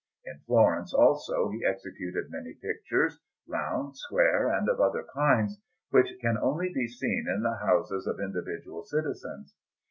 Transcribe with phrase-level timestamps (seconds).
[0.25, 6.39] In Florence, also, he executed many pictures, round, square, and of other kinds, which can
[6.39, 9.53] only be seen in the houses of individual citizens.